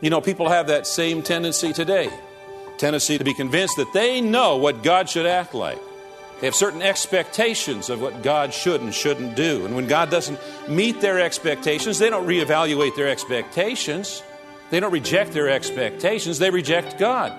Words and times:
You 0.00 0.10
know, 0.10 0.20
people 0.20 0.48
have 0.48 0.66
that 0.66 0.86
same 0.86 1.22
tendency 1.22 1.72
today 1.72 2.10
tendency 2.78 3.18
to 3.18 3.24
be 3.24 3.34
convinced 3.34 3.76
that 3.76 3.92
they 3.92 4.20
know 4.20 4.56
what 4.56 4.82
God 4.82 5.08
should 5.08 5.26
act 5.26 5.54
like. 5.54 5.78
They 6.40 6.46
have 6.46 6.54
certain 6.54 6.82
expectations 6.82 7.88
of 7.88 8.02
what 8.02 8.22
God 8.22 8.52
should 8.52 8.82
and 8.82 8.94
shouldn't 8.94 9.36
do. 9.36 9.64
And 9.64 9.74
when 9.74 9.86
God 9.86 10.10
doesn't 10.10 10.38
meet 10.68 11.00
their 11.00 11.18
expectations, 11.18 11.98
they 11.98 12.10
don't 12.10 12.26
reevaluate 12.26 12.94
their 12.94 13.08
expectations. 13.08 14.22
They 14.70 14.80
don't 14.80 14.92
reject 14.92 15.32
their 15.32 15.48
expectations, 15.48 16.38
they 16.38 16.50
reject 16.50 16.98
God. 16.98 17.32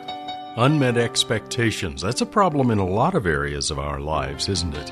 Unmet 0.55 0.97
expectations. 0.97 2.01
That's 2.01 2.21
a 2.21 2.25
problem 2.25 2.71
in 2.71 2.79
a 2.79 2.87
lot 2.87 3.13
of 3.13 3.27
areas 3.27 3.69
of 3.69 3.77
our 3.77 3.99
lives, 3.99 4.49
isn't 4.49 4.75
it? 4.75 4.91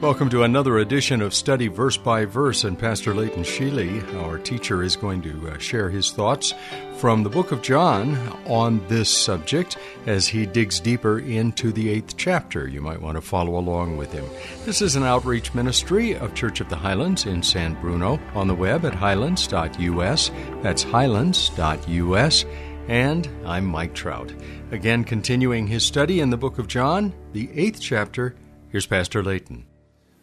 Welcome 0.00 0.28
to 0.30 0.42
another 0.42 0.78
edition 0.78 1.22
of 1.22 1.32
Study 1.32 1.68
Verse 1.68 1.96
by 1.96 2.26
Verse, 2.26 2.64
and 2.64 2.78
Pastor 2.78 3.14
Leighton 3.14 3.42
Sheely, 3.42 4.02
our 4.22 4.38
teacher, 4.38 4.82
is 4.82 4.96
going 4.96 5.22
to 5.22 5.48
uh, 5.48 5.58
share 5.58 5.88
his 5.88 6.10
thoughts 6.10 6.52
from 6.98 7.22
the 7.22 7.30
book 7.30 7.52
of 7.52 7.62
John 7.62 8.16
on 8.46 8.86
this 8.88 9.08
subject 9.08 9.78
as 10.06 10.28
he 10.28 10.44
digs 10.44 10.78
deeper 10.78 11.20
into 11.20 11.72
the 11.72 11.88
eighth 11.88 12.18
chapter. 12.18 12.68
You 12.68 12.82
might 12.82 13.00
want 13.00 13.16
to 13.16 13.22
follow 13.22 13.56
along 13.56 13.96
with 13.96 14.12
him. 14.12 14.26
This 14.66 14.82
is 14.82 14.94
an 14.94 15.04
outreach 15.04 15.54
ministry 15.54 16.14
of 16.16 16.34
Church 16.34 16.60
of 16.60 16.68
the 16.68 16.76
Highlands 16.76 17.24
in 17.24 17.42
San 17.42 17.80
Bruno 17.80 18.20
on 18.34 18.46
the 18.46 18.54
web 18.54 18.84
at 18.84 18.94
highlands.us. 18.94 20.30
That's 20.60 20.82
highlands.us. 20.82 22.44
And 22.88 23.28
I'm 23.46 23.64
Mike 23.64 23.94
Trout. 23.94 24.34
Again, 24.70 25.04
continuing 25.04 25.66
his 25.66 25.86
study 25.86 26.20
in 26.20 26.28
the 26.28 26.36
book 26.36 26.58
of 26.58 26.68
John, 26.68 27.14
the 27.32 27.48
eighth 27.54 27.80
chapter. 27.80 28.34
Here's 28.68 28.86
Pastor 28.86 29.22
Leighton. 29.22 29.64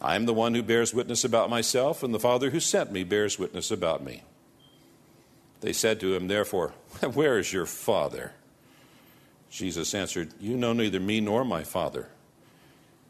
I 0.00 0.16
am 0.16 0.24
the 0.24 0.34
one 0.34 0.54
who 0.54 0.62
bears 0.62 0.94
witness 0.94 1.24
about 1.24 1.50
myself, 1.50 2.02
and 2.02 2.14
the 2.14 2.20
Father 2.20 2.50
who 2.50 2.60
sent 2.60 2.90
me 2.90 3.04
bears 3.04 3.38
witness 3.38 3.70
about 3.70 4.02
me. 4.02 4.22
They 5.60 5.72
said 5.72 6.00
to 6.00 6.14
him, 6.14 6.28
therefore, 6.28 6.68
Where 7.12 7.38
is 7.38 7.52
your 7.52 7.66
Father? 7.66 8.32
Jesus 9.50 9.94
answered, 9.94 10.32
You 10.40 10.56
know 10.56 10.72
neither 10.72 11.00
me 11.00 11.20
nor 11.20 11.44
my 11.44 11.64
Father. 11.64 12.08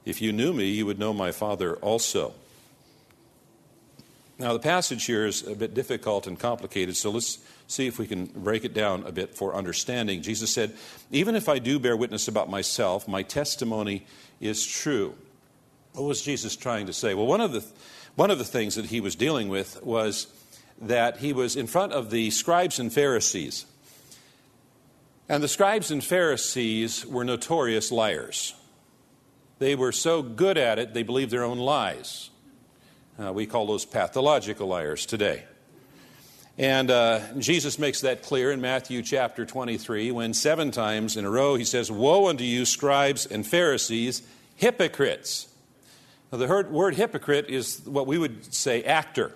If 0.04 0.20
you 0.20 0.32
knew 0.32 0.52
me, 0.52 0.70
you 0.70 0.86
would 0.86 0.98
know 0.98 1.12
my 1.12 1.30
Father 1.30 1.76
also. 1.76 2.32
Now, 4.38 4.54
the 4.54 4.58
passage 4.58 5.04
here 5.04 5.26
is 5.26 5.46
a 5.46 5.54
bit 5.54 5.74
difficult 5.74 6.26
and 6.26 6.38
complicated, 6.38 6.96
so 6.96 7.10
let's 7.10 7.38
see 7.68 7.86
if 7.86 7.98
we 7.98 8.06
can 8.06 8.24
break 8.24 8.64
it 8.64 8.72
down 8.72 9.04
a 9.06 9.12
bit 9.12 9.36
for 9.36 9.54
understanding. 9.54 10.22
Jesus 10.22 10.50
said, 10.50 10.74
Even 11.10 11.36
if 11.36 11.46
I 11.46 11.58
do 11.58 11.78
bear 11.78 11.94
witness 11.94 12.26
about 12.26 12.48
myself, 12.48 13.06
my 13.06 13.22
testimony 13.22 14.06
is 14.40 14.66
true. 14.66 15.14
What 15.92 16.04
was 16.04 16.22
Jesus 16.22 16.56
trying 16.56 16.86
to 16.86 16.92
say? 16.92 17.14
Well, 17.14 17.26
one 17.26 17.40
of 17.40 17.52
the, 17.52 17.64
one 18.14 18.30
of 18.30 18.38
the 18.38 18.44
things 18.44 18.76
that 18.76 18.86
he 18.86 19.00
was 19.00 19.16
dealing 19.16 19.48
with 19.48 19.82
was 19.82 20.28
that 20.80 21.18
he 21.18 21.32
was 21.32 21.56
in 21.56 21.66
front 21.66 21.92
of 21.92 22.10
the 22.10 22.30
scribes 22.30 22.78
and 22.78 22.92
Pharisees. 22.92 23.66
And 25.28 25.42
the 25.42 25.48
scribes 25.48 25.90
and 25.90 26.02
Pharisees 26.02 27.06
were 27.06 27.24
notorious 27.24 27.92
liars. 27.92 28.54
They 29.58 29.74
were 29.74 29.92
so 29.92 30.22
good 30.22 30.56
at 30.56 30.78
it, 30.78 30.94
they 30.94 31.02
believed 31.02 31.30
their 31.30 31.44
own 31.44 31.58
lies. 31.58 32.30
Uh, 33.22 33.32
we 33.32 33.46
call 33.46 33.66
those 33.66 33.84
pathological 33.84 34.66
liars 34.66 35.04
today. 35.04 35.44
And 36.56 36.90
uh, 36.90 37.20
Jesus 37.38 37.78
makes 37.78 38.00
that 38.00 38.22
clear 38.22 38.50
in 38.50 38.60
Matthew 38.60 39.02
chapter 39.02 39.44
23 39.44 40.10
when 40.10 40.34
seven 40.34 40.70
times 40.70 41.16
in 41.16 41.24
a 41.24 41.30
row 41.30 41.56
he 41.56 41.64
says, 41.64 41.90
Woe 41.90 42.28
unto 42.28 42.44
you, 42.44 42.64
scribes 42.64 43.26
and 43.26 43.46
Pharisees, 43.46 44.22
hypocrites! 44.56 45.49
The 46.30 46.66
word 46.70 46.94
hypocrite 46.94 47.46
is 47.48 47.84
what 47.84 48.06
we 48.06 48.16
would 48.16 48.54
say 48.54 48.84
actor. 48.84 49.32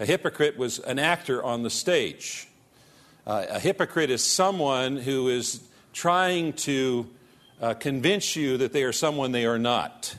A 0.00 0.06
hypocrite 0.06 0.56
was 0.56 0.78
an 0.78 0.98
actor 0.98 1.42
on 1.42 1.62
the 1.62 1.70
stage. 1.70 2.48
Uh, 3.26 3.44
a 3.50 3.60
hypocrite 3.60 4.08
is 4.08 4.24
someone 4.24 4.96
who 4.96 5.28
is 5.28 5.60
trying 5.92 6.54
to 6.54 7.06
uh, 7.60 7.74
convince 7.74 8.36
you 8.36 8.56
that 8.56 8.72
they 8.72 8.84
are 8.84 8.92
someone 8.92 9.32
they 9.32 9.44
are 9.44 9.58
not. 9.58 10.16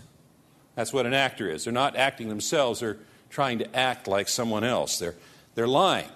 That's 0.75 0.93
what 0.93 1.07
an 1.07 1.13
actor 1.13 1.49
is. 1.49 1.63
They're 1.63 1.73
not 1.73 1.95
acting 1.95 2.29
themselves, 2.29 2.81
they're 2.81 2.97
trying 3.31 3.59
to 3.59 3.75
act 3.75 4.07
like 4.07 4.27
someone 4.27 4.63
else. 4.63 4.99
They're, 4.99 5.15
they're 5.55 5.67
lying, 5.67 6.09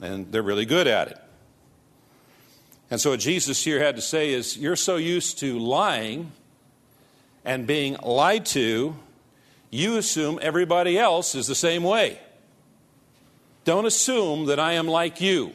and 0.00 0.30
they're 0.30 0.42
really 0.42 0.64
good 0.64 0.86
at 0.86 1.08
it. 1.08 1.18
And 2.88 3.00
so, 3.00 3.10
what 3.10 3.20
Jesus 3.20 3.62
here 3.64 3.78
had 3.78 3.96
to 3.96 4.02
say 4.02 4.32
is, 4.32 4.56
You're 4.56 4.76
so 4.76 4.96
used 4.96 5.38
to 5.40 5.58
lying 5.58 6.32
and 7.44 7.66
being 7.66 7.96
lied 8.02 8.46
to, 8.46 8.96
you 9.70 9.96
assume 9.96 10.38
everybody 10.42 10.98
else 10.98 11.34
is 11.34 11.46
the 11.46 11.54
same 11.54 11.82
way. 11.82 12.18
Don't 13.64 13.86
assume 13.86 14.46
that 14.46 14.58
I 14.58 14.72
am 14.72 14.86
like 14.86 15.20
you. 15.20 15.52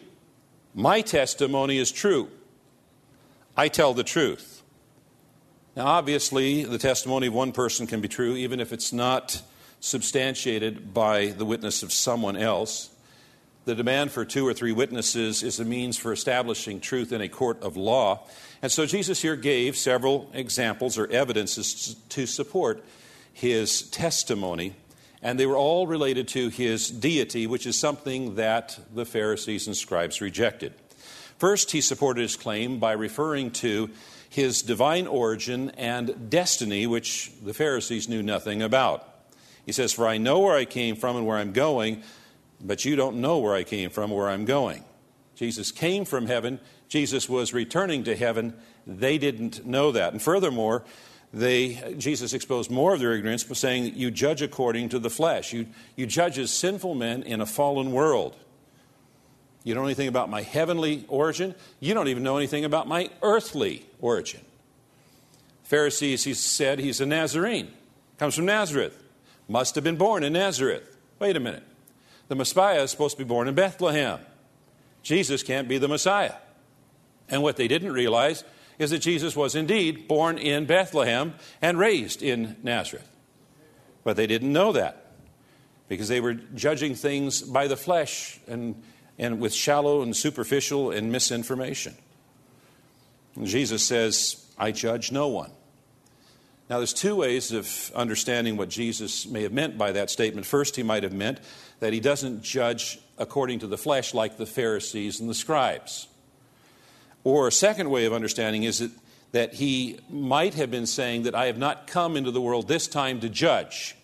My 0.74 1.02
testimony 1.02 1.78
is 1.78 1.92
true. 1.92 2.30
I 3.58 3.68
tell 3.68 3.94
the 3.94 4.04
truth. 4.04 4.64
Now, 5.76 5.88
obviously, 5.88 6.64
the 6.64 6.78
testimony 6.78 7.28
of 7.28 7.34
one 7.34 7.52
person 7.52 7.88
can 7.88 8.00
be 8.00 8.08
true 8.08 8.36
even 8.36 8.60
if 8.60 8.72
it's 8.72 8.94
not 8.94 9.42
substantiated 9.82 10.94
by 10.94 11.28
the 11.28 11.46
witness 11.46 11.84
of 11.84 11.92
someone 11.92 12.38
else. 12.38 12.90
The 13.66 13.74
demand 13.74 14.12
for 14.12 14.26
two 14.26 14.48
or 14.48 14.54
three 14.54 14.74
witnesses 14.74 15.42
is 15.42 15.60
a 15.60 15.66
means 15.66 15.98
for 15.98 16.14
establishing 16.14 16.80
truth 16.80 17.12
in 17.12 17.20
a 17.20 17.28
court 17.28 17.64
of 17.64 17.76
law. 17.76 18.28
And 18.62 18.72
so 18.72 18.86
Jesus 18.86 19.24
here 19.24 19.36
gave 19.36 19.76
several 19.76 20.30
examples 20.34 21.00
or 21.00 21.08
evidences 21.12 21.96
to 22.10 22.28
support 22.28 22.86
his 23.34 23.90
testimony, 23.90 24.76
and 25.20 25.40
they 25.40 25.48
were 25.48 25.58
all 25.58 25.88
related 25.88 26.28
to 26.30 26.50
his 26.50 26.92
deity, 26.92 27.48
which 27.48 27.66
is 27.66 27.76
something 27.76 28.36
that 28.36 28.80
the 28.94 29.04
Pharisees 29.04 29.66
and 29.66 29.76
scribes 29.76 30.22
rejected. 30.22 30.72
First, 31.40 31.72
he 31.72 31.82
supported 31.82 32.22
his 32.22 32.36
claim 32.36 32.78
by 32.78 32.92
referring 32.92 33.50
to 33.52 33.90
his 34.30 34.62
divine 34.62 35.08
origin 35.08 35.72
and 35.72 36.30
destiny, 36.30 36.86
which 36.86 37.32
the 37.44 37.54
Pharisees 37.54 38.08
knew 38.08 38.22
nothing 38.22 38.62
about. 38.62 39.10
He 39.66 39.72
says, 39.72 39.92
For 39.92 40.08
I 40.08 40.20
know 40.20 40.42
where 40.42 40.56
I 40.56 40.66
came 40.66 40.96
from 40.96 41.18
and 41.18 41.26
where 41.26 41.38
I'm 41.38 41.52
going, 41.52 42.04
but 42.62 42.86
you 42.86 42.96
don't 42.96 43.18
know 43.18 43.40
where 43.40 43.54
I 43.54 43.64
came 43.64 43.90
from 43.90 44.12
where 44.12 44.30
I'm 44.30 44.46
going. 44.46 44.84
Jesus 45.36 45.72
came 45.72 46.06
from 46.06 46.28
heaven. 46.28 46.60
Jesus 46.88 47.28
was 47.28 47.54
returning 47.54 48.04
to 48.06 48.16
heaven. 48.16 48.54
They 48.88 49.18
didn't 49.18 49.66
know 49.66 49.92
that. 49.92 50.14
And 50.14 50.22
furthermore, 50.22 50.84
they, 51.34 51.96
Jesus 51.98 52.34
exposed 52.34 52.72
more 52.72 52.94
of 52.94 53.02
their 53.02 53.14
ignorance 53.14 53.44
by 53.44 53.56
saying 53.56 53.96
you 53.96 54.10
judge 54.10 54.42
according 54.42 54.90
to 54.90 55.00
the 55.00 55.10
flesh. 55.10 55.52
You, 55.52 55.68
you 55.96 56.06
judge 56.06 56.40
as 56.40 56.52
sinful 56.52 56.96
men 56.96 57.24
in 57.24 57.42
a 57.42 57.46
fallen 57.46 57.92
world. 57.92 58.38
You 59.64 59.74
don't 59.74 59.84
know 59.84 59.88
anything 59.88 60.08
about 60.08 60.30
my 60.30 60.44
heavenly 60.44 61.06
origin. 61.08 61.56
You 61.80 61.94
don't 61.94 62.08
even 62.08 62.24
know 62.24 62.38
anything 62.38 62.64
about 62.64 62.88
my 62.88 63.10
earthly 63.22 63.86
origin. 64.00 64.42
Pharisees, 65.64 66.24
he 66.24 66.36
said, 66.36 66.80
he's 66.80 67.02
a 67.02 67.06
Nazarene. 67.06 67.72
Comes 68.18 68.36
from 68.36 68.46
Nazareth. 68.46 69.04
Must 69.50 69.76
have 69.76 69.84
been 69.84 69.98
born 69.98 70.24
in 70.24 70.34
Nazareth. 70.34 70.96
Wait 71.20 71.36
a 71.36 71.40
minute. 71.40 71.64
The 72.28 72.36
Messiah 72.36 72.84
is 72.84 72.92
supposed 72.92 73.18
to 73.18 73.24
be 73.24 73.28
born 73.28 73.48
in 73.48 73.56
Bethlehem. 73.56 74.20
Jesus 75.04 75.44
can't 75.44 75.68
be 75.68 75.78
the 75.78 75.88
Messiah. 75.88 76.36
And 77.30 77.44
what 77.44 77.58
they 77.58 77.68
didn't 77.68 77.92
realize 77.92 78.44
is 78.78 78.92
that 78.92 79.00
Jesus 79.00 79.36
was 79.36 79.56
indeed 79.56 80.08
born 80.08 80.38
in 80.38 80.66
Bethlehem 80.66 81.34
and 81.62 81.78
raised 81.78 82.22
in 82.22 82.58
Nazareth. 82.64 83.10
But 84.04 84.16
they 84.16 84.28
didn't 84.28 84.52
know 84.52 84.72
that 84.74 85.14
because 85.88 86.08
they 86.08 86.20
were 86.20 86.34
judging 86.34 86.96
things 86.96 87.42
by 87.42 87.68
the 87.68 87.78
flesh 87.78 88.40
and 88.48 88.82
and 89.18 89.40
with 89.40 89.54
shallow 89.54 90.02
and 90.02 90.16
superficial 90.16 90.92
and 90.92 91.12
misinformation. 91.12 91.96
And 93.36 93.48
Jesus 93.48 93.84
says, 93.84 94.46
I 94.58 94.72
judge 94.72 95.12
no 95.12 95.28
one. 95.28 95.52
Now, 96.70 96.78
there's 96.78 96.94
two 96.94 97.16
ways 97.16 97.52
of 97.52 97.92
understanding 97.94 98.58
what 98.58 98.70
Jesus 98.70 99.28
may 99.28 99.44
have 99.44 99.54
meant 99.54 99.78
by 99.78 99.92
that 99.92 100.10
statement. 100.10 100.48
First, 100.48 100.76
he 100.76 100.84
might 100.84 101.04
have 101.04 101.14
meant 101.14 101.40
that 101.80 101.94
he 101.94 102.00
doesn't 102.00 102.42
judge 102.42 103.00
according 103.20 103.60
to 103.60 103.68
the 103.68 103.78
flesh 103.78 104.14
like 104.14 104.38
the 104.38 104.48
Pharisees 104.48 105.20
and 105.20 105.30
the 105.30 105.36
scribes. 105.36 106.08
Or 107.24 107.48
a 107.48 107.52
second 107.52 107.90
way 107.92 108.06
of 108.06 108.14
understanding 108.14 108.64
is 108.64 108.80
that, 108.80 108.92
that 109.32 109.54
he 109.54 110.00
might 110.10 110.56
have 110.56 110.72
been 110.72 110.88
saying 110.88 111.24
that 111.24 111.36
I 111.36 111.46
have 111.46 111.58
not 111.58 111.86
come 111.86 112.18
into 112.18 112.32
the 112.32 112.42
world 112.42 112.68
this 112.68 112.88
time 112.88 113.20
to 113.20 113.30
judge. 113.30 113.96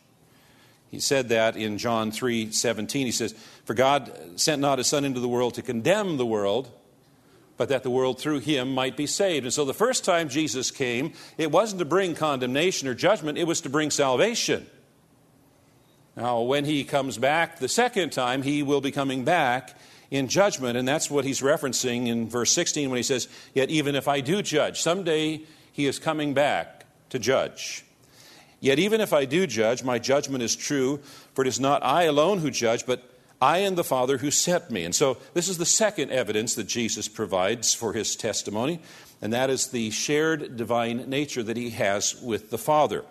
He 0.92 1.00
said 1.00 1.30
that 1.30 1.56
in 1.56 1.78
John 1.78 2.12
3 2.12 2.52
17. 2.52 3.06
He 3.06 3.12
says, 3.12 3.34
For 3.64 3.74
God 3.74 4.12
sent 4.36 4.62
not 4.62 4.78
his 4.78 4.88
Son 4.88 5.06
into 5.06 5.20
the 5.20 5.28
world 5.28 5.56
to 5.56 5.62
condemn 5.62 6.18
the 6.18 6.26
world, 6.26 6.70
but 7.58 7.70
that 7.70 7.84
the 7.84 7.90
world 7.90 8.20
through 8.20 8.40
him 8.40 8.74
might 8.74 8.98
be 8.98 9.06
saved. 9.06 9.46
And 9.46 9.54
so 9.54 9.66
the 9.66 9.74
first 9.74 10.04
time 10.04 10.30
Jesus 10.30 10.72
came, 10.72 11.14
it 11.38 11.52
wasn't 11.52 11.80
to 11.80 11.86
bring 11.86 12.16
condemnation 12.16 12.88
or 12.88 12.94
judgment, 12.94 13.38
it 13.38 13.46
was 13.46 13.62
to 13.62 13.70
bring 13.70 13.92
salvation. 13.92 14.66
Now, 16.16 16.42
when 16.42 16.66
he 16.66 16.84
comes 16.84 17.18
back 17.18 17.60
the 17.60 17.70
second 17.70 18.12
time, 18.12 18.42
he 18.42 18.64
will 18.64 18.82
be 18.82 18.92
coming 18.92 19.24
back 19.24 19.78
in 20.10 20.28
judgment. 20.28 20.78
And 20.78 20.88
that's 20.88 21.10
what 21.10 21.24
he's 21.24 21.42
referencing 21.42 22.08
in 22.08 22.30
verse 22.30 22.52
16 22.52 22.90
when 22.90 22.98
he 22.98 23.04
says, 23.04 23.28
Yet 23.54 23.70
even 23.70 23.96
if 23.96 24.08
I 24.08 24.20
do 24.20 24.42
judge, 24.42 24.82
someday 24.82 25.42
he 25.72 25.86
is 25.86 26.00
coming 26.00 26.34
back 26.34 26.86
to 27.10 27.20
judge. 27.20 27.86
Yet 28.60 28.78
even 28.78 29.02
if 29.02 29.14
I 29.14 29.26
do 29.26 29.48
judge, 29.48 29.84
my 29.84 29.98
judgment 29.98 30.44
is 30.44 30.56
true, 30.56 31.00
for 31.34 31.44
it 31.44 31.48
is 31.48 31.60
not 31.60 31.84
I 31.84 32.04
alone 32.04 32.38
who 32.40 32.52
judge, 32.52 32.86
but 32.86 33.11
I 33.42 33.60
and 33.60 33.76
the 33.76 33.84
Father 33.84 34.20
who 34.20 34.30
sent 34.30 34.70
me. 34.70 34.86
And 34.86 34.94
so 34.94 35.18
this 35.34 35.50
is 35.50 35.58
the 35.58 35.66
second 35.66 36.12
evidence 36.12 36.54
that 36.56 36.68
Jesus 36.68 37.08
provides 37.08 37.74
for 37.74 37.94
his 37.94 38.16
testimony, 38.16 38.80
and 39.22 39.34
that 39.34 39.50
is 39.50 39.68
the 39.68 39.90
shared 39.90 40.56
divine 40.58 41.10
nature 41.10 41.42
that 41.42 41.58
he 41.58 41.72
has 41.72 42.22
with 42.22 42.52
the 42.52 42.60
Father. 42.60 43.04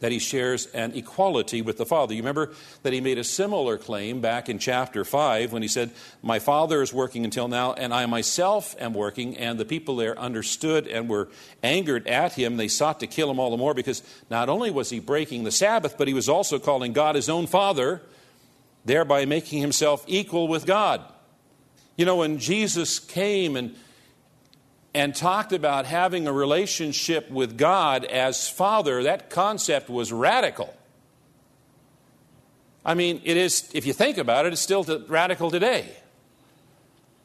That 0.00 0.12
he 0.12 0.18
shares 0.18 0.66
an 0.66 0.94
equality 0.96 1.62
with 1.62 1.78
the 1.78 1.86
Father. 1.86 2.12
You 2.12 2.22
remember 2.22 2.52
that 2.82 2.92
he 2.92 3.00
made 3.00 3.18
a 3.18 3.24
similar 3.24 3.78
claim 3.78 4.20
back 4.20 4.48
in 4.48 4.58
chapter 4.58 5.04
5 5.04 5.52
when 5.52 5.62
he 5.62 5.68
said, 5.68 5.92
My 6.22 6.40
Father 6.40 6.82
is 6.82 6.92
working 6.92 7.24
until 7.24 7.46
now, 7.46 7.72
and 7.72 7.94
I 7.94 8.04
myself 8.06 8.74
am 8.80 8.94
working. 8.94 9.36
And 9.38 9.60
the 9.60 9.64
people 9.64 9.94
there 9.94 10.18
understood 10.18 10.88
and 10.88 11.08
were 11.08 11.28
angered 11.62 12.08
at 12.08 12.32
him. 12.32 12.56
They 12.56 12.66
sought 12.66 12.98
to 13.00 13.06
kill 13.06 13.30
him 13.30 13.38
all 13.38 13.52
the 13.52 13.56
more 13.56 13.74
because 13.74 14.02
not 14.28 14.48
only 14.48 14.72
was 14.72 14.90
he 14.90 14.98
breaking 14.98 15.44
the 15.44 15.52
Sabbath, 15.52 15.96
but 15.96 16.08
he 16.08 16.14
was 16.14 16.28
also 16.28 16.58
calling 16.58 16.92
God 16.92 17.14
his 17.14 17.28
own 17.28 17.46
Father 17.46 18.02
thereby 18.84 19.24
making 19.24 19.60
himself 19.60 20.04
equal 20.06 20.48
with 20.48 20.66
God. 20.66 21.02
You 21.96 22.06
know, 22.06 22.16
when 22.16 22.38
Jesus 22.38 22.98
came 22.98 23.56
and, 23.56 23.74
and 24.94 25.14
talked 25.14 25.52
about 25.52 25.86
having 25.86 26.26
a 26.26 26.32
relationship 26.32 27.30
with 27.30 27.56
God 27.56 28.04
as 28.04 28.48
Father, 28.48 29.02
that 29.04 29.30
concept 29.30 29.88
was 29.88 30.12
radical. 30.12 30.74
I 32.84 32.94
mean, 32.94 33.20
it 33.24 33.36
is, 33.36 33.70
if 33.74 33.86
you 33.86 33.92
think 33.92 34.18
about 34.18 34.46
it, 34.46 34.52
it's 34.52 34.62
still 34.62 34.84
radical 35.06 35.50
today. 35.50 35.88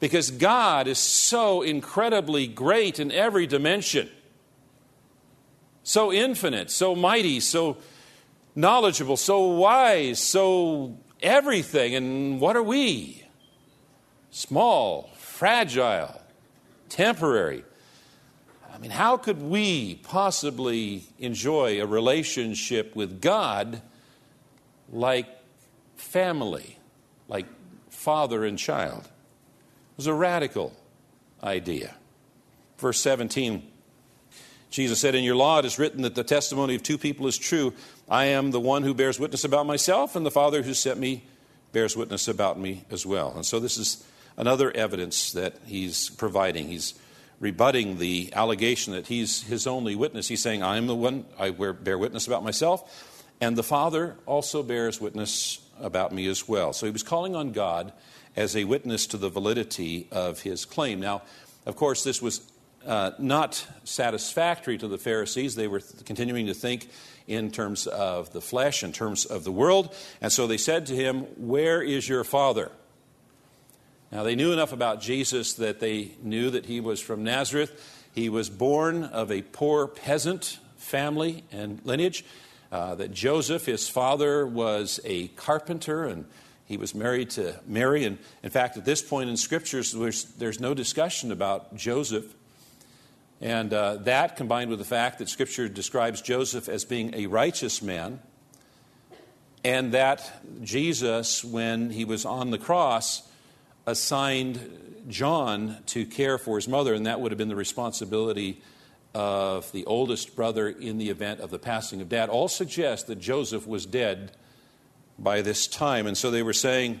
Because 0.00 0.30
God 0.30 0.86
is 0.86 0.98
so 0.98 1.62
incredibly 1.62 2.46
great 2.46 3.00
in 3.00 3.10
every 3.10 3.48
dimension, 3.48 4.08
so 5.82 6.12
infinite, 6.12 6.70
so 6.70 6.94
mighty, 6.94 7.40
so 7.40 7.78
knowledgeable, 8.54 9.16
so 9.16 9.48
wise, 9.48 10.20
so 10.20 10.96
everything. 11.22 11.94
And 11.94 12.40
what 12.40 12.56
are 12.56 12.62
we? 12.62 13.24
Small, 14.30 15.10
fragile, 15.16 16.20
temporary. 16.88 17.64
I 18.72 18.78
mean, 18.78 18.90
how 18.90 19.16
could 19.16 19.42
we 19.42 19.96
possibly 19.96 21.04
enjoy 21.18 21.80
a 21.80 21.86
relationship 21.86 22.94
with 22.94 23.20
God 23.20 23.82
like 24.92 25.26
family, 25.96 26.78
like 27.26 27.46
father 27.90 28.44
and 28.44 28.58
child? 28.58 29.04
It 29.04 29.96
was 29.96 30.06
a 30.06 30.14
radical 30.14 30.76
idea. 31.42 31.94
Verse 32.78 33.00
17 33.00 33.68
Jesus 34.70 35.00
said, 35.00 35.14
In 35.14 35.24
your 35.24 35.36
law 35.36 35.58
it 35.58 35.64
is 35.64 35.78
written 35.78 36.02
that 36.02 36.14
the 36.14 36.24
testimony 36.24 36.74
of 36.74 36.82
two 36.82 36.98
people 36.98 37.26
is 37.26 37.38
true. 37.38 37.72
I 38.08 38.26
am 38.26 38.50
the 38.50 38.60
one 38.60 38.82
who 38.82 38.94
bears 38.94 39.18
witness 39.18 39.44
about 39.44 39.66
myself, 39.66 40.16
and 40.16 40.24
the 40.24 40.30
Father 40.30 40.62
who 40.62 40.74
sent 40.74 40.98
me 40.98 41.24
bears 41.72 41.96
witness 41.96 42.28
about 42.28 42.58
me 42.58 42.84
as 42.90 43.04
well. 43.04 43.32
And 43.34 43.44
so 43.44 43.60
this 43.60 43.78
is 43.78 44.04
another 44.36 44.70
evidence 44.70 45.32
that 45.32 45.56
he's 45.66 46.10
providing. 46.10 46.68
He's 46.68 46.94
rebutting 47.40 47.98
the 47.98 48.32
allegation 48.34 48.92
that 48.94 49.06
he's 49.06 49.42
his 49.42 49.66
only 49.66 49.94
witness. 49.94 50.28
He's 50.28 50.42
saying, 50.42 50.62
I 50.62 50.76
am 50.76 50.86
the 50.86 50.94
one, 50.94 51.24
I 51.38 51.50
bear 51.50 51.98
witness 51.98 52.26
about 52.26 52.42
myself, 52.42 53.24
and 53.40 53.56
the 53.56 53.62
Father 53.62 54.16
also 54.26 54.62
bears 54.62 55.00
witness 55.00 55.60
about 55.80 56.12
me 56.12 56.26
as 56.26 56.48
well. 56.48 56.72
So 56.72 56.86
he 56.86 56.92
was 56.92 57.02
calling 57.02 57.36
on 57.36 57.52
God 57.52 57.92
as 58.36 58.56
a 58.56 58.64
witness 58.64 59.06
to 59.08 59.16
the 59.16 59.28
validity 59.28 60.08
of 60.10 60.42
his 60.42 60.64
claim. 60.64 61.00
Now, 61.00 61.22
of 61.66 61.76
course, 61.76 62.02
this 62.02 62.20
was 62.20 62.40
uh, 62.88 63.12
not 63.18 63.66
satisfactory 63.84 64.78
to 64.78 64.88
the 64.88 64.98
Pharisees. 64.98 65.54
They 65.54 65.68
were 65.68 65.80
th- 65.80 66.04
continuing 66.06 66.46
to 66.46 66.54
think 66.54 66.88
in 67.26 67.50
terms 67.50 67.86
of 67.86 68.32
the 68.32 68.40
flesh, 68.40 68.82
in 68.82 68.92
terms 68.92 69.26
of 69.26 69.44
the 69.44 69.52
world. 69.52 69.94
And 70.22 70.32
so 70.32 70.46
they 70.46 70.56
said 70.56 70.86
to 70.86 70.96
him, 70.96 71.20
Where 71.36 71.82
is 71.82 72.08
your 72.08 72.24
father? 72.24 72.72
Now, 74.10 74.22
they 74.22 74.34
knew 74.34 74.52
enough 74.52 74.72
about 74.72 75.02
Jesus 75.02 75.52
that 75.54 75.80
they 75.80 76.12
knew 76.22 76.48
that 76.50 76.64
he 76.64 76.80
was 76.80 76.98
from 76.98 77.24
Nazareth. 77.24 78.08
He 78.14 78.30
was 78.30 78.48
born 78.48 79.04
of 79.04 79.30
a 79.30 79.42
poor 79.42 79.86
peasant 79.86 80.58
family 80.78 81.44
and 81.52 81.80
lineage. 81.84 82.24
Uh, 82.72 82.94
that 82.94 83.12
Joseph, 83.12 83.64
his 83.64 83.88
father, 83.88 84.46
was 84.46 85.00
a 85.04 85.28
carpenter 85.28 86.04
and 86.04 86.26
he 86.66 86.76
was 86.76 86.94
married 86.94 87.30
to 87.30 87.58
Mary. 87.66 88.04
And 88.04 88.18
in 88.42 88.50
fact, 88.50 88.76
at 88.76 88.84
this 88.84 89.00
point 89.00 89.30
in 89.30 89.38
scriptures, 89.38 89.92
there's, 89.92 90.24
there's 90.24 90.60
no 90.60 90.74
discussion 90.74 91.32
about 91.32 91.76
Joseph 91.76 92.34
and 93.40 93.72
uh, 93.72 93.96
that, 93.96 94.36
combined 94.36 94.70
with 94.70 94.80
the 94.80 94.84
fact 94.84 95.18
that 95.18 95.28
Scripture 95.28 95.68
describes 95.68 96.20
Joseph 96.20 96.68
as 96.68 96.84
being 96.84 97.14
a 97.14 97.26
righteous 97.26 97.80
man, 97.82 98.20
and 99.64 99.92
that 99.92 100.30
Jesus, 100.62 101.44
when 101.44 101.90
he 101.90 102.04
was 102.04 102.24
on 102.24 102.50
the 102.50 102.58
cross, 102.58 103.22
assigned 103.86 105.04
John 105.08 105.78
to 105.86 106.04
care 106.04 106.36
for 106.36 106.56
his 106.56 106.68
mother, 106.68 106.94
and 106.94 107.06
that 107.06 107.20
would 107.20 107.30
have 107.30 107.38
been 107.38 107.48
the 107.48 107.56
responsibility 107.56 108.60
of 109.14 109.70
the 109.72 109.84
oldest 109.86 110.36
brother 110.36 110.68
in 110.68 110.98
the 110.98 111.08
event 111.08 111.40
of 111.40 111.50
the 111.50 111.58
passing 111.58 112.00
of 112.00 112.08
dad, 112.08 112.28
all 112.28 112.48
suggest 112.48 113.06
that 113.06 113.18
Joseph 113.18 113.66
was 113.66 113.86
dead 113.86 114.32
by 115.18 115.42
this 115.42 115.66
time. 115.66 116.06
And 116.06 116.16
so 116.16 116.30
they 116.30 116.42
were 116.42 116.52
saying, 116.52 117.00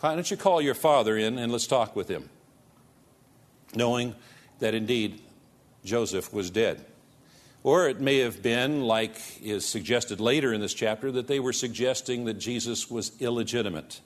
Why 0.00 0.14
don't 0.14 0.30
you 0.30 0.36
call 0.36 0.60
your 0.60 0.74
father 0.74 1.16
in 1.16 1.38
and 1.38 1.52
let's 1.52 1.66
talk 1.66 1.94
with 1.94 2.08
him? 2.08 2.28
Knowing 3.74 4.14
that 4.58 4.74
indeed 4.74 5.22
Joseph 5.84 6.32
was 6.32 6.50
dead. 6.50 6.84
Or 7.62 7.88
it 7.88 8.00
may 8.00 8.18
have 8.18 8.42
been, 8.42 8.82
like 8.82 9.16
is 9.42 9.66
suggested 9.66 10.18
later 10.18 10.52
in 10.52 10.60
this 10.60 10.72
chapter, 10.72 11.12
that 11.12 11.26
they 11.26 11.40
were 11.40 11.52
suggesting 11.52 12.24
that 12.24 12.34
Jesus 12.34 12.90
was 12.90 13.12
illegitimate 13.20 14.00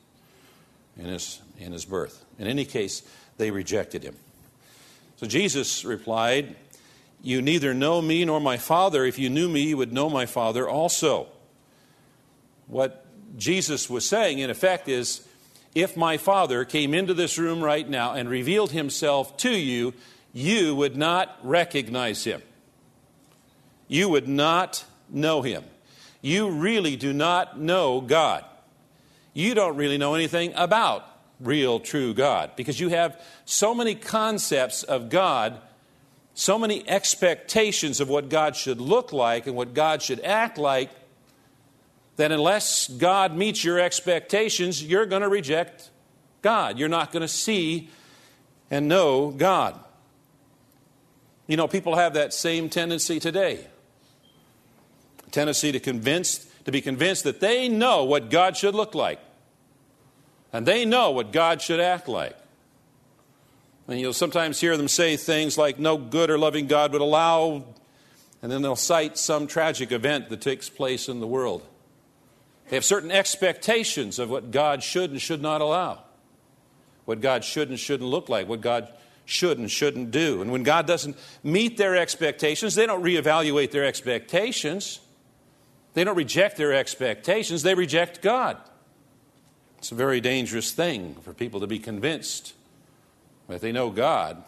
in 0.99 1.07
his, 1.07 1.41
in 1.59 1.73
his 1.73 1.85
birth. 1.85 2.25
In 2.39 2.47
any 2.47 2.65
case, 2.65 3.03
they 3.37 3.51
rejected 3.51 4.03
him. 4.03 4.17
So 5.17 5.27
Jesus 5.27 5.85
replied, 5.85 6.57
You 7.23 7.43
neither 7.43 7.75
know 7.75 8.03
me 8.03 8.25
nor 8.25 8.41
my 8.41 8.57
Father. 8.57 9.05
If 9.05 9.19
you 9.19 9.31
knew 9.31 9.49
me, 9.49 9.63
you 9.63 9.77
would 9.77 9.93
know 9.93 10.11
my 10.11 10.27
Father 10.27 10.69
also. 10.69 11.29
What 12.67 13.07
Jesus 13.37 13.89
was 13.89 14.09
saying, 14.09 14.41
in 14.41 14.51
effect, 14.51 14.89
is 14.89 15.27
if 15.75 15.97
my 15.97 16.17
Father 16.17 16.65
came 16.65 16.95
into 16.95 17.15
this 17.15 17.39
room 17.39 17.63
right 17.63 17.89
now 17.89 18.15
and 18.15 18.29
revealed 18.29 18.73
himself 18.73 19.37
to 19.39 19.51
you, 19.51 19.93
you 20.35 20.75
would 20.75 20.97
not 20.97 21.39
recognize 21.43 22.25
him. 22.25 22.43
You 23.87 24.09
would 24.11 24.29
not 24.29 24.85
know 25.09 25.41
him. 25.41 25.65
You 26.21 26.51
really 26.51 26.97
do 26.97 27.13
not 27.13 27.59
know 27.59 28.01
God. 28.01 28.45
You 29.33 29.55
don't 29.55 29.77
really 29.77 29.97
know 29.97 30.15
anything 30.15 30.53
about 30.57 31.07
real, 31.41 31.79
true 31.79 32.15
God 32.15 32.53
because 32.57 32.81
you 32.81 32.89
have 32.89 33.21
so 33.45 33.75
many 33.75 33.95
concepts 33.95 34.83
of 34.83 35.09
God, 35.09 35.61
so 36.35 36.59
many 36.59 36.87
expectations 36.89 38.01
of 38.01 38.09
what 38.09 38.29
God 38.29 38.57
should 38.57 38.81
look 38.81 39.13
like 39.13 39.47
and 39.47 39.55
what 39.55 39.73
God 39.73 40.03
should 40.03 40.21
act 40.21 40.59
like, 40.59 40.91
that 42.17 42.33
unless 42.33 42.89
God 42.89 43.37
meets 43.37 43.63
your 43.63 43.79
expectations, 43.79 44.83
you're 44.83 45.07
going 45.07 45.23
to 45.23 45.29
reject 45.29 45.91
God. 46.43 46.79
You're 46.79 46.89
not 46.89 47.13
going 47.13 47.23
to 47.23 47.29
see 47.29 47.89
and 48.71 48.89
know 48.89 49.31
God. 49.31 49.79
You 51.47 51.57
know, 51.57 51.69
people 51.69 51.97
have 51.97 52.15
that 52.15 52.33
same 52.33 52.69
tendency 52.69 53.21
today. 53.21 53.67
Tendency 55.31 55.73
to 55.73 55.81
convince 55.81 56.47
to 56.65 56.73
be 56.73 56.81
convinced 56.81 57.25
that 57.25 57.41
they 57.41 57.69
know 57.69 58.05
what 58.05 58.31
God 58.31 58.57
should 58.57 58.75
look 58.75 58.95
like. 58.95 59.21
And 60.53 60.65
they 60.65 60.85
know 60.85 61.11
what 61.11 61.33
God 61.33 61.61
should 61.61 61.81
act 61.81 62.09
like. 62.09 62.37
And 63.87 64.01
you'll 64.01 64.15
sometimes 64.15 64.61
hear 64.61 64.77
them 64.77 64.89
say 64.89 65.17
things 65.17 65.59
like, 65.59 65.79
no 65.79 65.99
good 65.99 66.31
or 66.31 66.39
loving 66.39 66.67
God 66.67 66.93
would 66.93 67.03
allow, 67.03 67.65
and 68.41 68.51
then 68.51 68.63
they'll 68.63 68.77
cite 68.77 69.19
some 69.19 69.47
tragic 69.47 69.93
event 69.93 70.31
that 70.31 70.41
takes 70.41 70.71
place 70.71 71.09
in 71.09 71.21
the 71.21 71.27
world. 71.27 71.63
They 72.69 72.77
have 72.77 72.85
certain 72.85 73.11
expectations 73.11 74.19
of 74.19 74.31
what 74.31 74.51
God 74.51 74.83
should 74.83 75.11
and 75.11 75.21
should 75.21 75.43
not 75.43 75.61
allow, 75.61 76.03
what 77.05 77.21
God 77.21 77.45
should 77.45 77.69
and 77.69 77.79
shouldn't 77.79 78.09
look 78.09 78.31
like, 78.31 78.49
what 78.49 78.63
God 78.63 78.89
should 79.25 79.59
and 79.59 79.71
shouldn't 79.71 80.11
do. 80.11 80.43
And 80.43 80.53
when 80.53 80.63
God 80.63 80.87
doesn't 80.87 81.17
meet 81.43 81.77
their 81.77 81.97
expectations, 81.97 82.75
they 82.75 82.87
don't 82.87 83.03
reevaluate 83.03 83.71
their 83.71 83.85
expectations. 83.85 85.01
They 85.95 86.05
don't 86.05 86.17
reject 86.17 86.57
their 86.57 86.73
expectations, 86.73 87.63
they 87.63 87.75
reject 87.75 88.21
God. 88.21 88.59
It's 89.79 89.93
a 89.93 89.95
very 89.95 90.21
dangerous 90.21 90.73
thing 90.73 91.15
for 91.23 91.33
people 91.33 91.61
to 91.61 91.67
be 91.67 91.79
convinced 91.79 92.55
that 93.49 93.61
they 93.61 93.73
know 93.73 93.91
God 93.91 94.43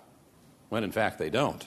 when 0.69 0.83
in 0.83 0.93
fact 0.93 1.19
they 1.19 1.31
don't. 1.31 1.67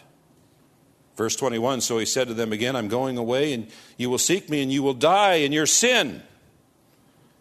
Verse 1.15 1.35
21 1.35 1.81
So 1.81 1.97
he 1.97 2.05
said 2.05 2.27
to 2.27 2.33
them 2.33 2.51
again, 2.51 2.75
I'm 2.75 2.87
going 2.87 3.17
away, 3.17 3.53
and 3.53 3.67
you 3.97 4.09
will 4.09 4.17
seek 4.17 4.49
me, 4.49 4.61
and 4.61 4.71
you 4.71 4.83
will 4.83 4.93
die 4.93 5.35
in 5.35 5.51
your 5.51 5.65
sin. 5.65 6.23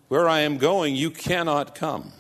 Where 0.09 0.29
I 0.29 0.41
am 0.41 0.59
going, 0.59 0.97
you 0.97 1.11
cannot 1.11 1.75
come. 1.75 2.13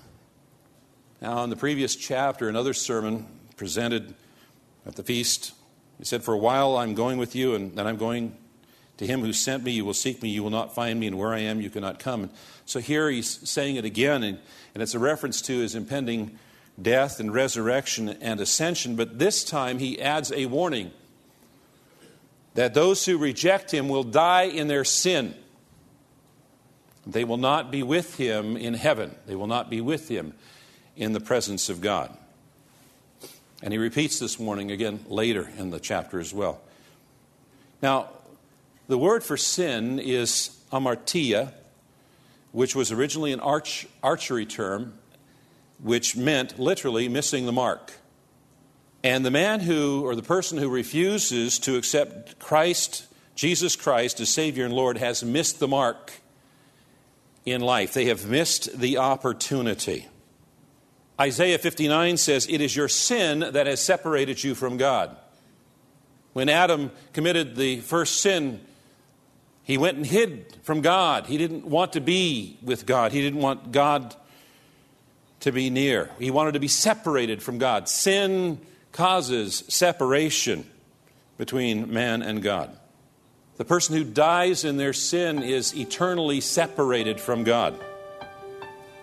Now, 1.21 1.43
in 1.45 1.50
the 1.50 1.57
previous 1.57 1.97
chapter, 1.97 2.49
another 2.49 2.75
sermon 2.75 3.26
presented 3.59 4.15
at 4.87 4.97
the 4.97 5.03
feast, 5.03 5.53
he 5.99 6.05
said, 6.05 6.25
For 6.25 6.33
a 6.33 6.38
while 6.38 6.77
I'm 6.77 6.95
going 6.95 7.19
with 7.19 7.37
you, 7.37 7.55
and 7.55 7.77
then 7.77 7.87
I'm 7.87 7.99
going 7.99 8.37
to 8.97 9.07
him 9.07 9.21
who 9.21 9.33
sent 9.33 9.65
me. 9.65 9.73
You 9.73 9.85
will 9.85 9.95
seek 9.95 10.23
me, 10.23 10.31
you 10.31 10.43
will 10.43 10.50
not 10.50 10.75
find 10.75 10.99
me, 10.99 11.09
and 11.09 11.19
where 11.19 11.35
I 11.35 11.41
am, 11.41 11.61
you 11.61 11.69
cannot 11.69 11.99
come. 11.99 12.23
And 12.23 12.33
so 12.65 12.81
here 12.81 13.11
he's 13.11 13.49
saying 13.49 13.77
it 13.77 13.85
again, 13.85 14.23
and, 14.23 14.38
and 14.75 14.83
it's 14.83 14.95
a 14.95 14.99
reference 14.99 15.43
to 15.43 15.59
his 15.59 15.75
impending 15.75 16.38
death 16.81 17.21
and 17.21 17.35
resurrection 17.35 18.09
and 18.09 18.41
ascension, 18.41 18.97
but 18.97 19.19
this 19.19 19.45
time 19.45 19.79
he 19.79 20.00
adds 20.00 20.33
a 20.33 20.47
warning 20.47 20.93
that 22.55 22.75
those 22.75 23.05
who 23.05 23.19
reject 23.19 23.73
him 23.73 23.88
will 23.88 24.05
die 24.05 24.45
in 24.45 24.69
their 24.69 24.85
sin. 24.85 25.35
They 27.07 27.25
will 27.25 27.37
not 27.37 27.71
be 27.71 27.83
with 27.83 28.17
him 28.17 28.57
in 28.57 28.75
heaven. 28.75 29.15
They 29.27 29.35
will 29.35 29.47
not 29.47 29.71
be 29.71 29.81
with 29.81 30.09
him 30.09 30.35
in 30.97 31.12
the 31.12 31.21
presence 31.21 31.69
of 31.69 31.81
God. 31.81 32.17
And 33.62 33.73
he 33.73 33.79
repeats 33.79 34.19
this 34.19 34.38
warning 34.38 34.71
again 34.71 35.00
later 35.09 35.50
in 35.59 35.71
the 35.71 35.81
chapter 35.81 36.21
as 36.21 36.33
well. 36.33 36.61
Now, 37.83 38.09
the 38.87 38.99
word 38.99 39.23
for 39.23 39.37
sin 39.37 39.99
is 39.99 40.57
amartia, 40.73 41.53
which 42.53 42.75
was 42.75 42.93
originally 42.93 43.33
an 43.33 43.41
arch, 43.41 43.87
archery 44.03 44.47
term, 44.47 44.95
which 45.83 46.17
meant 46.17 46.59
literally 46.59 47.09
missing 47.09 47.47
the 47.47 47.53
mark. 47.53 47.93
And 49.05 49.25
the 49.25 49.31
man 49.31 49.61
who, 49.61 50.05
or 50.05 50.15
the 50.17 50.23
person 50.23 50.59
who 50.59 50.69
refuses 50.69 51.59
to 51.61 51.77
accept 51.77 52.38
Christ, 52.38 53.07
Jesus 53.35 53.77
Christ, 53.77 54.21
as 54.21 54.29
Savior 54.29 54.65
and 54.65 54.75
Lord, 54.75 54.99
has 54.99 55.23
missed 55.23 55.61
the 55.61 55.69
mark 55.69 56.12
in 57.45 57.61
life. 57.61 57.93
They 57.93 58.07
have 58.07 58.27
missed 58.27 58.79
the 58.79 58.99
opportunity. 58.99 60.09
Isaiah 61.21 61.59
59 61.59 62.17
says, 62.17 62.47
It 62.49 62.61
is 62.61 62.77
your 62.77 62.89
sin 62.89 63.41
that 63.41 63.67
has 63.67 63.81
separated 63.81 64.43
you 64.43 64.55
from 64.55 64.77
God. 64.77 65.17
When 66.33 66.49
Adam 66.49 66.93
committed 67.13 67.57
the 67.57 67.81
first 67.81 68.21
sin, 68.21 68.61
he 69.65 69.77
went 69.77 69.97
and 69.97 70.07
hid 70.07 70.55
from 70.63 70.81
God. 70.81 71.27
He 71.27 71.37
didn't 71.37 71.65
want 71.65 71.95
to 71.95 72.01
be 72.01 72.59
with 72.63 72.87
God, 72.87 73.13
he 73.13 73.21
didn't 73.21 73.41
want 73.41 73.73
God 73.73 74.15
to 75.41 75.53
be 75.53 75.71
near. 75.71 76.11
He 76.19 76.31
wanted 76.31 76.53
to 76.53 76.61
be 76.61 76.69
separated 76.69 77.43
from 77.43 77.59
God. 77.59 77.89
Sin 77.89 78.61
causes 78.93 79.65
separation 79.69 80.69
between 81.37 81.93
man 81.93 82.23
and 82.23 82.43
God. 82.43 82.77
The 83.57 83.65
person 83.65 83.97
who 83.97 84.05
dies 84.05 84.65
in 84.65 84.77
their 84.77 84.93
sin 84.93 85.43
is 85.43 85.77
eternally 85.77 86.41
separated 86.41 87.21
from 87.21 87.45
God. 87.45 87.79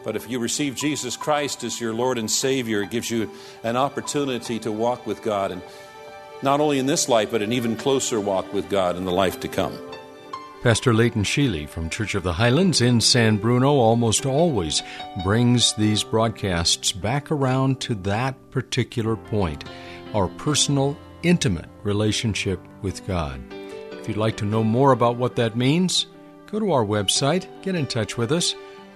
But 0.06 0.16
if 0.16 0.30
you 0.30 0.40
receive 0.40 0.76
Jesus 0.76 1.18
Christ 1.18 1.64
as 1.64 1.82
your 1.82 1.94
Lord 1.94 2.20
and 2.20 2.30
Savior, 2.30 2.84
it 2.84 2.92
gives 2.92 3.10
you 3.10 3.30
an 3.64 3.76
opportunity 3.76 4.60
to 4.60 4.72
walk 4.72 5.08
with 5.08 5.24
God, 5.24 5.52
and 5.52 5.64
not 6.44 6.60
only 6.62 6.78
in 6.78 6.86
this 6.86 7.10
life, 7.10 7.32
but 7.32 7.42
an 7.42 7.52
even 7.52 7.76
closer 7.76 8.20
walk 8.20 8.54
with 8.54 8.70
God 8.70 8.96
in 8.96 9.06
the 9.06 9.12
life 9.12 9.40
to 9.40 9.48
come. 9.48 9.76
Pastor 10.62 10.94
Leighton 10.94 11.24
Sheely 11.24 11.68
from 11.68 11.90
Church 11.90 12.16
of 12.16 12.24
the 12.24 12.34
Highlands 12.34 12.82
in 12.82 13.02
San 13.02 13.38
Bruno 13.38 13.70
almost 13.70 14.26
always 14.26 14.82
brings 15.24 15.74
these 15.74 16.04
broadcasts 16.04 16.92
back 16.92 17.32
around 17.32 17.82
to 17.82 17.96
that 17.96 18.36
particular 18.52 19.16
point 19.16 19.64
our 20.14 20.28
personal, 20.28 20.98
intimate 21.24 21.70
relationship 21.84 22.60
with 22.82 23.06
God. 23.08 23.42
If 23.92 24.08
you'd 24.08 24.18
like 24.18 24.38
to 24.38 24.46
know 24.46 24.64
more 24.64 24.92
about 24.92 25.18
what 25.18 25.36
that 25.36 25.56
means, 25.56 26.06
go 26.48 26.60
to 26.60 26.72
our 26.72 26.86
website, 26.86 27.48
get 27.64 27.76
in 27.76 27.88
touch 27.88 28.18
with 28.18 28.32
us. 28.32 28.56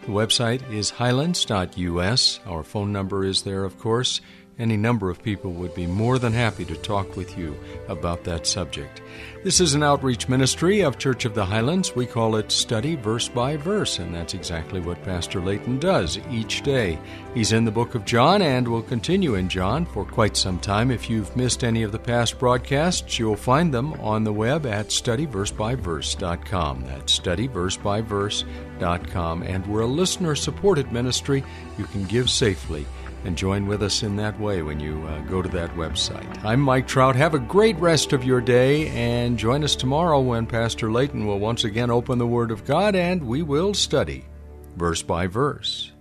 The 0.10 0.16
website 0.16 0.72
is 0.72 0.89
highlands.us. 0.89 2.39
Our 2.48 2.63
phone 2.63 2.92
number 2.92 3.24
is 3.24 3.44
there, 3.44 3.63
of 3.63 3.78
course. 3.78 4.22
Any 4.60 4.75
number 4.75 5.10
of 5.10 5.24
people 5.24 5.54
would 5.54 5.74
be 5.74 5.88
more 5.88 6.20
than 6.20 6.34
happy 6.34 6.66
to 6.66 6.75
talk 6.75 7.16
with 7.16 7.38
you 7.38 7.58
about 7.88 8.25
that 8.25 8.46
subject. 8.46 9.01
This 9.42 9.62
is 9.62 9.74
an 9.74 9.84
outreach 9.84 10.28
ministry 10.28 10.82
of 10.82 10.98
Church 10.98 11.24
of 11.24 11.34
the 11.34 11.46
Highlands. 11.46 11.96
We 11.96 12.06
call 12.06 12.36
it 12.36 12.51
Study 12.51 12.96
Verse 12.96 13.30
by 13.30 13.56
Verse, 13.56 14.00
and 14.00 14.13
that's 14.13 14.34
exactly 14.34 14.82
what 14.82 15.01
Pastor 15.04 15.39
Layton 15.39 15.80
does 15.80 16.20
each 16.30 16.62
day. 16.62 17.00
He's 17.34 17.54
in 17.54 17.63
the 17.63 17.72
book 17.72 17.96
of 17.96 18.04
John 18.04 18.42
and 18.42 18.68
will 18.68 18.82
continue 18.82 19.36
in 19.36 19.48
John 19.48 19.86
for 19.86 20.04
quite 20.04 20.36
some 20.36 20.60
time. 20.60 20.92
If 20.92 21.10
you've 21.10 21.38
missed 21.38 21.63
any 21.63 21.84
of 21.84 21.94
the 21.94 22.00
past 22.00 22.38
broadcasts, 22.38 23.18
you'll 23.18 23.38
find 23.38 23.74
them 23.74 23.94
on 24.01 24.25
the 24.25 24.34
web 24.34 24.66
at 24.66 24.89
studyversebyverse.com. 24.89 26.84
That's 26.86 27.18
studyversebyverse.com. 27.18 29.44
And 29.44 29.68
we're 29.68 29.82
a 29.82 29.88
listener 29.88 30.36
supported 30.36 30.92
ministry. 30.92 31.46
You 31.78 31.86
can 31.86 32.04
give 32.04 32.30
safely 32.30 32.86
and 33.24 33.38
join 33.38 33.68
with 33.68 33.84
us 33.84 34.04
in 34.04 34.16
that 34.18 34.40
way 34.40 34.62
when 34.62 34.80
you 34.80 35.06
uh, 35.08 35.20
go 35.22 35.42
to 35.42 35.50
that 35.50 35.74
website. 35.76 36.44
I'm 36.44 36.62
Mike 36.62 36.88
Trout. 36.88 37.16
Have 37.16 37.34
a 37.34 37.40
great 37.40 37.78
rest 37.78 38.14
of 38.14 38.24
your 38.24 38.42
day 38.42 38.88
and 38.90 39.38
join 39.38 39.64
us 39.64 39.76
tomorrow 39.76 40.20
when 40.20 40.46
Pastor 40.46 40.92
Layton 40.92 41.26
will 41.26 41.40
once 41.40 41.64
again 41.64 41.90
open 41.90 42.18
the 42.18 42.28
Word 42.28 42.52
of 42.52 42.66
God 42.66 42.96
and 42.96 43.24
we 43.24 43.42
will 43.42 43.74
study 43.74 44.26
verse 44.76 45.02
by 45.02 45.28
verse. 45.28 45.92